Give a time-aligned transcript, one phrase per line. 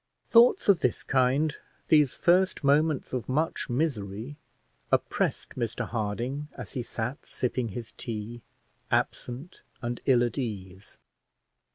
[0.31, 1.55] Thoughts of this kind,
[1.89, 4.39] these first moments of much misery,
[4.91, 8.41] oppressed Mr Harding as he sat sipping his tea,
[8.89, 10.97] absent and ill at ease.